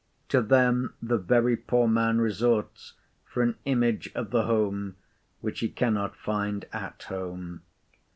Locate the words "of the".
4.15-4.45